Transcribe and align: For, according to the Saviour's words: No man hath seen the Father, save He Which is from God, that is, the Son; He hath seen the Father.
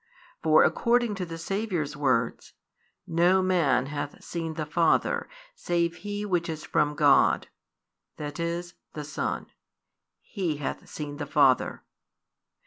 For, 0.41 0.63
according 0.63 1.13
to 1.21 1.27
the 1.27 1.37
Saviour's 1.37 1.95
words: 1.95 2.53
No 3.05 3.43
man 3.43 3.85
hath 3.85 4.23
seen 4.23 4.55
the 4.55 4.65
Father, 4.65 5.29
save 5.53 5.97
He 5.97 6.25
Which 6.25 6.49
is 6.49 6.65
from 6.65 6.95
God, 6.95 7.49
that 8.17 8.39
is, 8.39 8.73
the 8.93 9.03
Son; 9.03 9.45
He 10.19 10.57
hath 10.57 10.89
seen 10.89 11.17
the 11.17 11.27
Father. 11.27 11.83